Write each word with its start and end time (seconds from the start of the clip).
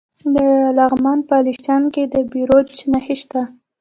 د 0.35 0.37
لغمان 0.77 1.19
په 1.27 1.33
الیشنګ 1.41 1.85
کې 1.93 2.03
د 2.13 2.15
بیروج 2.31 2.69
نښې 2.91 3.15
شته. 3.21 3.41